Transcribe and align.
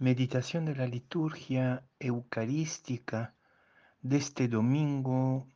Meditación 0.00 0.64
de 0.64 0.74
la 0.74 0.86
liturgia 0.86 1.84
eucarística 1.98 3.34
de 4.00 4.16
este 4.16 4.48
domingo 4.48 5.46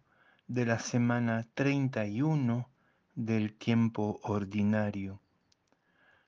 de 0.48 0.66
la 0.66 0.78
semana 0.78 1.48
31 1.54 2.68
del 3.14 3.54
tiempo 3.54 4.20
ordinario. 4.22 5.18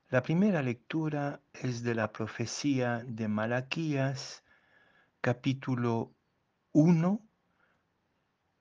La 0.08 0.22
primera 0.22 0.62
lectura 0.62 1.42
es 1.52 1.82
de 1.82 1.94
la 1.94 2.10
profecía 2.10 3.04
de 3.06 3.28
Malaquías, 3.28 4.42
capítulo 5.20 6.10
1, 6.72 7.20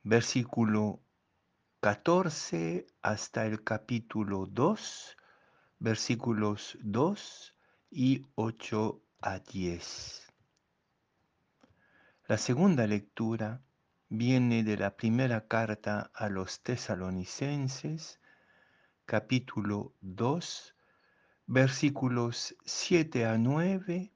versículo 0.03 0.99
14 1.79 2.87
hasta 3.01 3.45
el 3.45 3.63
capítulo 3.63 4.47
2, 4.47 5.15
versículos 5.79 6.77
2 6.81 7.55
y 7.89 8.25
8 8.35 9.01
a 9.25 9.39
10. 9.39 10.31
La 12.27 12.37
segunda 12.37 12.85
lectura 12.85 13.59
viene 14.07 14.63
de 14.63 14.77
la 14.77 14.95
primera 14.95 15.47
carta 15.47 16.11
a 16.13 16.29
los 16.29 16.61
tesalonicenses, 16.61 18.19
capítulo 19.07 19.93
2, 20.01 20.75
versículos 21.47 22.55
7 22.65 23.25
a 23.25 23.39
9 23.39 24.11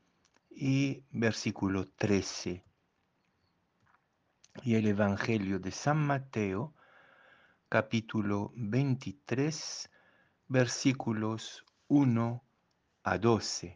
y 0.52 1.04
versículo 1.10 1.88
13. 1.88 2.64
Y 4.62 4.76
el 4.76 4.86
Evangelio 4.86 5.58
de 5.58 5.72
San 5.72 6.06
Mateo, 6.06 6.76
capítulo 7.68 8.52
23, 8.56 9.90
versículos 10.50 11.66
1 11.88 12.44
a 13.02 13.18
12. 13.18 13.76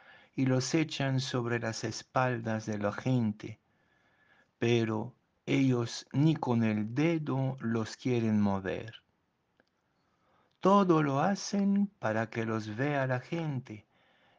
y 0.35 0.45
los 0.45 0.73
echan 0.73 1.19
sobre 1.19 1.59
las 1.59 1.83
espaldas 1.83 2.65
de 2.65 2.77
la 2.77 2.91
gente, 2.91 3.59
pero 4.59 5.15
ellos 5.45 6.07
ni 6.13 6.35
con 6.35 6.63
el 6.63 6.93
dedo 6.93 7.57
los 7.59 7.97
quieren 7.97 8.39
mover. 8.39 9.01
Todo 10.59 11.01
lo 11.01 11.19
hacen 11.19 11.87
para 11.99 12.29
que 12.29 12.45
los 12.45 12.75
vea 12.75 13.07
la 13.07 13.19
gente, 13.19 13.87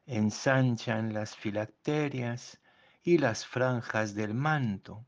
ensanchan 0.07 1.13
las 1.13 1.37
filacterias 1.37 2.61
y 3.03 3.19
las 3.19 3.45
franjas 3.45 4.15
del 4.15 4.35
manto. 4.35 5.05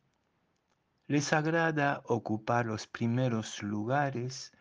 Les 1.07 1.33
agrada 1.33 2.03
ocupar 2.07 2.67
los 2.67 2.87
primeros 2.87 3.63
lugares 3.63 4.53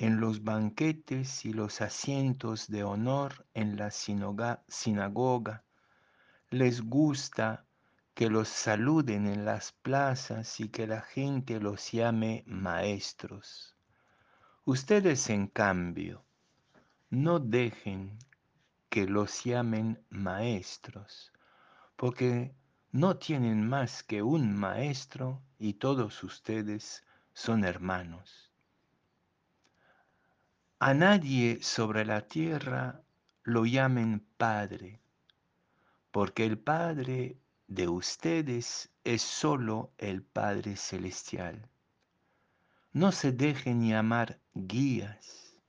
en 0.00 0.20
los 0.20 0.44
banquetes 0.44 1.44
y 1.44 1.52
los 1.52 1.80
asientos 1.80 2.68
de 2.68 2.84
honor 2.84 3.46
en 3.52 3.76
la 3.76 3.90
sinagoga. 3.90 5.64
Les 6.50 6.82
gusta 6.82 7.66
que 8.14 8.30
los 8.30 8.48
saluden 8.48 9.26
en 9.26 9.44
las 9.44 9.72
plazas 9.72 10.60
y 10.60 10.68
que 10.68 10.86
la 10.86 11.00
gente 11.00 11.58
los 11.58 11.90
llame 11.90 12.44
maestros. 12.46 13.74
Ustedes, 14.64 15.30
en 15.30 15.48
cambio, 15.48 16.24
no 17.10 17.40
dejen 17.40 18.18
que 18.88 19.04
los 19.06 19.42
llamen 19.42 20.00
maestros, 20.10 21.32
porque 21.96 22.54
no 22.92 23.16
tienen 23.16 23.68
más 23.68 24.04
que 24.04 24.22
un 24.22 24.54
maestro 24.54 25.42
y 25.58 25.74
todos 25.74 26.22
ustedes 26.22 27.04
son 27.34 27.64
hermanos. 27.64 28.47
A 30.80 30.94
nadie 30.94 31.60
sobre 31.60 32.04
la 32.04 32.20
tierra 32.28 33.02
lo 33.42 33.66
llamen 33.66 34.24
Padre, 34.36 35.00
porque 36.12 36.44
el 36.46 36.56
Padre 36.56 37.36
de 37.66 37.88
ustedes 37.88 38.88
es 39.02 39.20
solo 39.20 39.92
el 39.98 40.22
Padre 40.22 40.76
Celestial. 40.76 41.68
No 42.92 43.10
se 43.10 43.32
dejen 43.32 43.88
llamar 43.88 44.38
guías, 44.54 45.60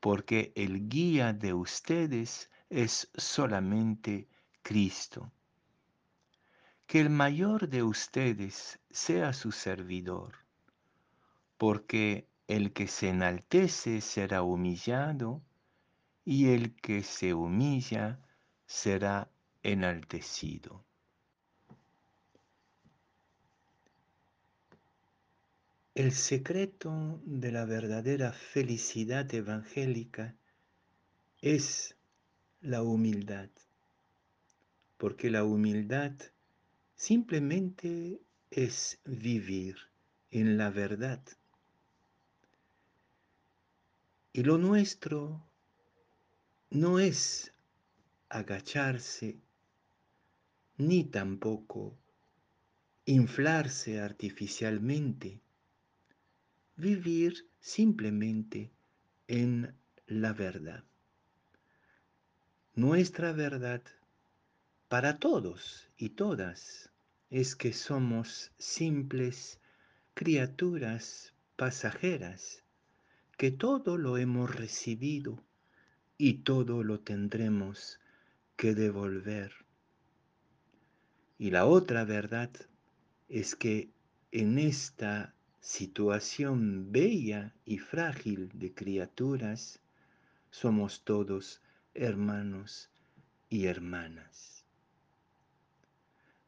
porque 0.00 0.52
el 0.54 0.86
guía 0.86 1.32
de 1.32 1.54
ustedes 1.54 2.50
es 2.68 3.10
solamente 3.14 4.28
Cristo. 4.60 5.32
Que 6.86 7.00
el 7.00 7.08
mayor 7.08 7.70
de 7.70 7.82
ustedes 7.82 8.78
sea 8.90 9.32
su 9.32 9.50
servidor, 9.50 10.34
porque 11.56 12.28
el 12.48 12.72
que 12.72 12.86
se 12.86 13.08
enaltece 13.08 14.00
será 14.00 14.42
humillado, 14.42 15.42
y 16.24 16.48
el 16.48 16.74
que 16.74 17.02
se 17.02 17.34
humilla 17.34 18.20
será 18.66 19.30
enaltecido. 19.62 20.84
El 25.94 26.12
secreto 26.12 27.22
de 27.24 27.52
la 27.52 27.64
verdadera 27.64 28.32
felicidad 28.32 29.32
evangélica 29.32 30.36
es 31.40 31.96
la 32.60 32.82
humildad, 32.82 33.48
porque 34.98 35.30
la 35.30 35.44
humildad 35.44 36.12
simplemente 36.96 38.20
es 38.50 39.00
vivir 39.04 39.76
en 40.30 40.58
la 40.58 40.70
verdad. 40.70 41.22
Y 44.36 44.42
lo 44.42 44.58
nuestro 44.58 45.42
no 46.68 46.98
es 46.98 47.54
agacharse 48.28 49.40
ni 50.76 51.04
tampoco 51.04 51.96
inflarse 53.06 53.98
artificialmente, 53.98 55.40
vivir 56.76 57.48
simplemente 57.60 58.70
en 59.26 59.74
la 60.06 60.34
verdad. 60.34 60.84
Nuestra 62.74 63.32
verdad 63.32 63.80
para 64.88 65.18
todos 65.18 65.88
y 65.96 66.10
todas 66.10 66.90
es 67.30 67.56
que 67.56 67.72
somos 67.72 68.52
simples 68.58 69.60
criaturas 70.12 71.32
pasajeras 71.56 72.65
que 73.36 73.50
todo 73.50 73.98
lo 73.98 74.16
hemos 74.16 74.54
recibido 74.54 75.42
y 76.18 76.34
todo 76.44 76.82
lo 76.82 77.00
tendremos 77.00 78.00
que 78.56 78.74
devolver. 78.74 79.52
Y 81.38 81.50
la 81.50 81.66
otra 81.66 82.04
verdad 82.04 82.50
es 83.28 83.54
que 83.54 83.90
en 84.32 84.58
esta 84.58 85.34
situación 85.60 86.92
bella 86.92 87.52
y 87.64 87.78
frágil 87.78 88.50
de 88.54 88.72
criaturas, 88.72 89.80
somos 90.50 91.02
todos 91.02 91.60
hermanos 91.92 92.88
y 93.50 93.66
hermanas. 93.66 94.64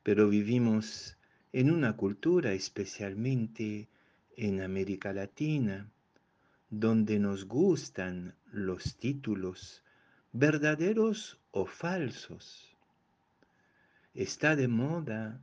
Pero 0.02 0.28
vivimos 0.28 1.16
en 1.52 1.70
una 1.70 1.96
cultura, 1.96 2.52
especialmente 2.52 3.88
en 4.36 4.62
América 4.62 5.12
Latina, 5.12 5.90
donde 6.70 7.18
nos 7.18 7.46
gustan 7.46 8.34
los 8.52 8.96
títulos, 8.96 9.82
verdaderos 10.32 11.40
o 11.50 11.64
falsos. 11.64 12.76
Está 14.14 14.54
de 14.54 14.68
moda 14.68 15.40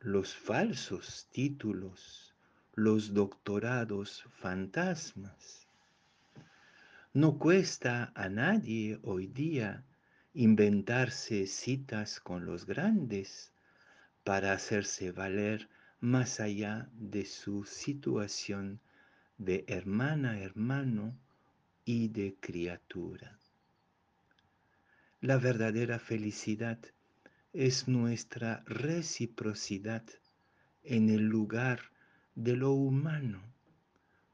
los 0.00 0.34
falsos 0.34 1.28
títulos, 1.30 2.34
los 2.74 3.14
doctorados 3.14 4.24
fantasmas. 4.30 5.66
No 7.12 7.38
cuesta 7.38 8.12
a 8.14 8.28
nadie 8.28 8.98
hoy 9.02 9.26
día 9.26 9.84
inventarse 10.34 11.46
citas 11.46 12.20
con 12.20 12.44
los 12.44 12.66
grandes 12.66 13.52
para 14.24 14.52
hacerse 14.52 15.10
valer 15.10 15.68
más 16.00 16.38
allá 16.38 16.88
de 16.92 17.24
su 17.24 17.64
situación 17.64 18.80
de 19.40 19.64
hermana, 19.68 20.38
hermano 20.38 21.18
y 21.86 22.08
de 22.08 22.36
criatura. 22.40 23.38
La 25.22 25.38
verdadera 25.38 25.98
felicidad 25.98 26.78
es 27.54 27.88
nuestra 27.88 28.62
reciprocidad 28.66 30.04
en 30.82 31.08
el 31.08 31.22
lugar 31.22 31.80
de 32.34 32.54
lo 32.54 32.72
humano, 32.72 33.40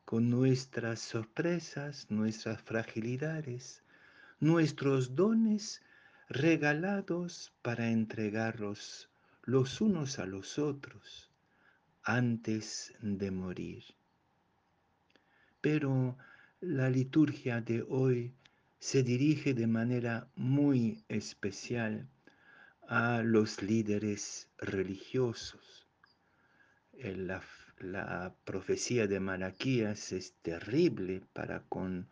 con 0.05 0.29
nuestras 0.29 1.03
sorpresas, 1.03 2.11
nuestras 2.11 2.61
fragilidades, 2.63 3.85
nuestros 4.41 5.15
dones 5.15 5.83
regalados 6.29 7.55
para 7.63 7.91
entregarlos 7.91 9.09
los 9.45 9.81
unos 9.81 10.19
a 10.19 10.27
los 10.27 10.59
otros 10.59 11.31
antes 12.03 12.93
de 13.01 13.31
morir. 13.31 13.96
Pero 15.69 16.17
la 16.61 16.89
liturgia 16.89 17.61
de 17.61 17.85
hoy 17.89 18.33
se 18.79 19.03
dirige 19.03 19.53
de 19.53 19.67
manera 19.67 20.29
muy 20.37 21.03
especial 21.09 22.09
a 22.87 23.21
los 23.25 23.61
líderes 23.63 24.49
religiosos. 24.59 25.89
La, 26.93 27.43
la, 27.81 28.33
profecía 28.45 29.09
de 29.09 29.19
Malaquías 29.19 30.13
es 30.13 30.35
terrible 30.41 31.23
para 31.33 31.65
con 31.65 32.07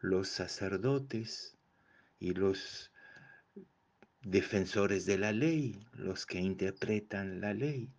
los 0.00 0.28
sacerdotes 0.28 1.54
y 2.18 2.32
los 2.32 2.92
defensores 4.22 5.04
de 5.04 5.18
la 5.18 5.32
ley, 5.32 5.86
los 5.92 6.24
que 6.24 6.40
interpretan 6.40 7.42
la 7.42 7.52
ley. 7.52 7.90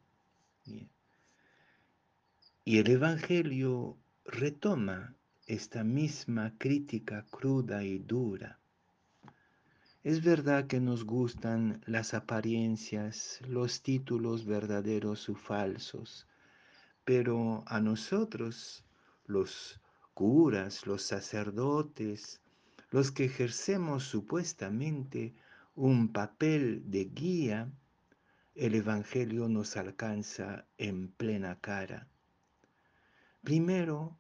Y 2.66 2.80
el 2.80 2.90
Evangelio 2.90 4.00
retoma 4.28 5.16
esta 5.46 5.86
misma 5.86 6.54
crítica 6.58 7.26
cruda 7.32 7.86
y 7.86 7.98
dura. 7.98 8.60
Es 10.04 10.22
verdad 10.22 10.68
que 10.68 10.82
nos 10.82 11.06
gustan 11.06 11.82
las 11.86 12.14
apariencias, 12.14 13.40
los 13.48 13.82
títulos 13.82 14.46
verdaderos 14.46 15.30
o 15.30 15.36
falsos, 15.36 16.28
pero 17.06 17.64
a 17.68 17.80
nosotros, 17.80 18.84
los 19.26 19.80
curas, 20.14 20.86
los 20.86 21.04
sacerdotes, 21.04 22.42
los 22.92 23.12
que 23.12 23.26
ejercemos 23.26 24.04
supuestamente 24.04 25.34
un 25.74 26.12
papel 26.12 26.84
de 26.92 27.06
guía, 27.06 27.72
el 28.56 28.76
Evangelio 28.76 29.48
nos 29.48 29.78
alcanza 29.78 30.66
en 30.78 31.08
plena 31.08 31.60
cara. 31.62 32.08
Primero, 33.44 34.18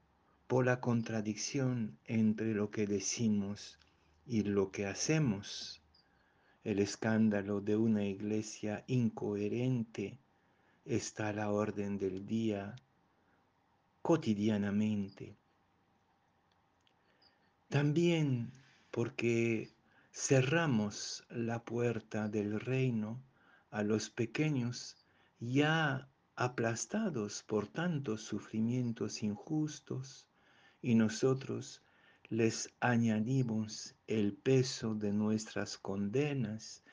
por 0.47 0.65
la 0.65 0.79
contradicción 0.79 1.99
entre 2.05 2.53
lo 2.53 2.71
que 2.71 2.87
decimos 2.87 3.77
y 4.25 4.43
lo 4.43 4.71
que 4.71 4.85
hacemos, 4.85 5.81
el 6.63 6.79
escándalo 6.79 7.61
de 7.61 7.75
una 7.75 8.05
iglesia 8.05 8.83
incoherente 8.87 10.19
está 10.85 11.29
a 11.29 11.33
la 11.33 11.51
orden 11.51 11.97
del 11.97 12.25
día 12.25 12.75
cotidianamente. 14.01 15.35
También 17.69 18.51
porque 18.91 19.69
cerramos 20.13 21.25
la 21.29 21.63
puerta 21.63 22.29
del 22.29 22.59
reino 22.59 23.21
a 23.69 23.83
los 23.83 24.09
pequeños 24.09 24.97
ya 25.39 26.09
aplastados 26.39 27.41
por 27.41 27.67
tantos 27.67 28.21
sufrimientos 28.21 29.23
injustos 29.23 30.27
y 30.83 30.93
nosotros 30.93 31.81
les 32.29 32.69
añadimos 32.79 33.95
el 34.05 34.33
peso 34.33 34.93
de 34.93 35.11
nuestras 35.11 35.79
condenas, 35.79 36.83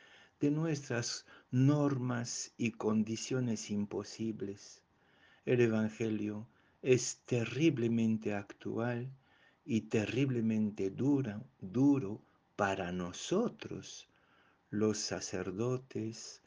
de 0.40 0.50
nuestras 0.50 1.26
normas 1.50 2.54
y 2.56 2.72
condiciones 2.72 3.70
imposibles. 3.70 4.82
El 5.44 5.60
Evangelio 5.60 6.48
es 6.80 7.18
terriblemente 7.26 8.32
actual 8.32 9.10
y 9.66 9.82
terriblemente 9.82 10.88
dura, 10.88 11.44
duro 11.60 12.22
para 12.56 12.92
nosotros, 12.92 14.08
los 14.70 14.96
sacerdotes, 14.96 16.40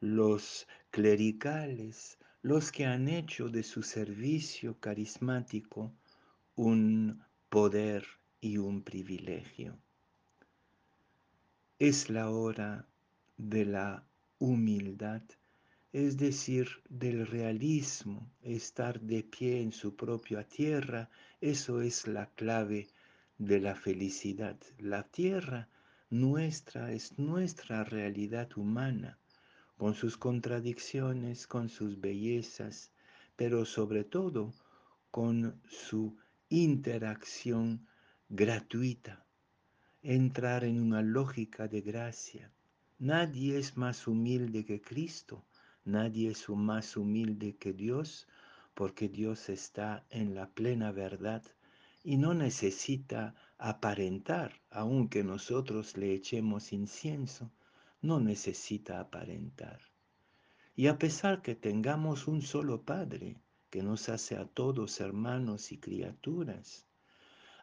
los 0.00 0.66
clericales, 0.90 2.18
los 2.42 2.72
que 2.72 2.86
han 2.86 3.08
hecho 3.08 3.48
de 3.48 3.62
su 3.62 3.84
servicio 3.84 4.78
carismático 4.80 5.92
un 6.56 7.22
poder 7.48 8.04
y 8.40 8.58
un 8.58 8.82
privilegio. 8.82 9.78
Es 11.78 12.10
la 12.10 12.30
hora 12.30 12.84
de 13.36 13.64
la 13.64 14.04
humildad, 14.40 15.22
es 15.92 16.16
decir, 16.16 16.68
del 16.88 17.26
realismo, 17.28 18.28
estar 18.42 19.00
de 19.00 19.22
pie 19.22 19.60
en 19.60 19.70
su 19.70 19.94
propia 19.94 20.42
tierra, 20.42 21.10
eso 21.40 21.80
es 21.80 22.08
la 22.08 22.26
clave 22.34 22.88
de 23.38 23.60
la 23.60 23.76
felicidad. 23.76 24.56
La 24.78 25.04
tierra 25.04 25.68
nuestra 26.10 26.92
es 26.92 27.18
nuestra 27.18 27.84
realidad 27.84 28.48
humana, 28.56 29.18
con 29.82 29.96
sus 29.96 30.16
contradicciones, 30.16 31.48
con 31.48 31.68
sus 31.68 32.00
bellezas, 32.00 32.92
pero 33.34 33.64
sobre 33.64 34.04
todo 34.04 34.54
con 35.10 35.60
su 35.68 36.16
interacción 36.50 37.88
gratuita, 38.28 39.26
entrar 40.00 40.62
en 40.62 40.80
una 40.80 41.02
lógica 41.02 41.66
de 41.66 41.80
gracia. 41.80 42.52
Nadie 43.00 43.58
es 43.58 43.76
más 43.76 44.06
humilde 44.06 44.64
que 44.64 44.80
Cristo, 44.80 45.44
nadie 45.84 46.30
es 46.30 46.48
más 46.48 46.96
humilde 46.96 47.56
que 47.56 47.72
Dios, 47.72 48.28
porque 48.74 49.08
Dios 49.08 49.48
está 49.48 50.06
en 50.10 50.36
la 50.36 50.48
plena 50.48 50.92
verdad 50.92 51.42
y 52.04 52.18
no 52.18 52.34
necesita 52.34 53.34
aparentar, 53.58 54.60
aunque 54.70 55.24
nosotros 55.24 55.96
le 55.96 56.14
echemos 56.14 56.72
incienso, 56.72 57.50
no 58.02 58.20
necesita 58.20 59.00
aparentar. 59.00 59.80
Y 60.74 60.88
a 60.88 60.98
pesar 60.98 61.40
que 61.40 61.54
tengamos 61.54 62.26
un 62.26 62.42
solo 62.42 62.82
Padre, 62.82 63.40
que 63.70 63.82
nos 63.82 64.08
hace 64.08 64.36
a 64.36 64.44
todos 64.44 65.00
hermanos 65.00 65.72
y 65.72 65.78
criaturas, 65.78 66.86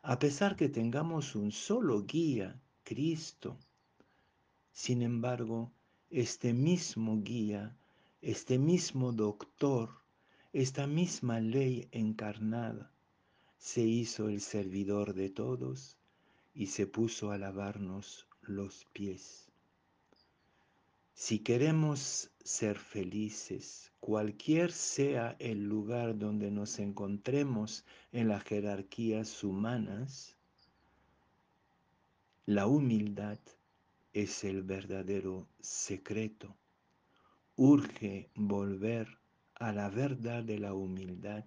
a 0.01 0.17
pesar 0.17 0.55
que 0.55 0.69
tengamos 0.69 1.35
un 1.35 1.51
solo 1.51 2.05
guía, 2.05 2.59
Cristo, 2.83 3.57
sin 4.71 5.01
embargo, 5.01 5.71
este 6.09 6.53
mismo 6.53 7.21
guía, 7.21 7.75
este 8.21 8.57
mismo 8.57 9.11
doctor, 9.11 9.89
esta 10.53 10.87
misma 10.87 11.39
ley 11.41 11.89
encarnada, 11.91 12.91
se 13.57 13.81
hizo 13.81 14.29
el 14.29 14.39
servidor 14.39 15.13
de 15.13 15.29
todos 15.29 15.97
y 16.53 16.67
se 16.67 16.87
puso 16.87 17.31
a 17.31 17.37
lavarnos 17.37 18.25
los 18.41 18.85
pies. 18.93 19.48
Si 21.29 21.37
queremos 21.37 22.31
ser 22.43 22.79
felices, 22.79 23.93
cualquier 23.99 24.71
sea 24.71 25.35
el 25.37 25.63
lugar 25.63 26.17
donde 26.17 26.49
nos 26.49 26.79
encontremos 26.79 27.85
en 28.11 28.29
las 28.29 28.43
jerarquías 28.43 29.43
humanas, 29.43 30.35
la 32.47 32.65
humildad 32.65 33.37
es 34.11 34.43
el 34.43 34.63
verdadero 34.63 35.47
secreto. 35.59 36.57
Urge 37.55 38.31
volver 38.33 39.19
a 39.53 39.71
la 39.71 39.87
verdad 39.91 40.43
de 40.43 40.57
la 40.57 40.73
humildad, 40.73 41.45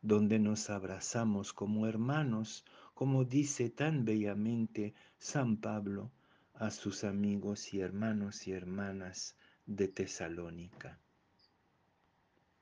donde 0.00 0.38
nos 0.38 0.70
abrazamos 0.70 1.52
como 1.52 1.86
hermanos, 1.86 2.64
como 2.94 3.26
dice 3.26 3.68
tan 3.68 4.06
bellamente 4.06 4.94
San 5.18 5.58
Pablo 5.58 6.10
a 6.62 6.70
sus 6.70 7.02
amigos 7.02 7.74
y 7.74 7.80
hermanos 7.80 8.46
y 8.46 8.52
hermanas 8.52 9.34
de 9.66 9.88
Tesalónica. 9.88 11.00